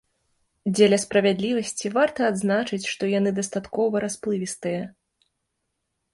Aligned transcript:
Дзеля 0.77 0.97
справядлівасці, 1.03 1.91
варта 1.97 2.19
адзначыць, 2.31 2.81
што 2.93 3.03
яны 3.19 3.35
дастаткова 3.41 3.95
расплывістыя. 4.09 4.81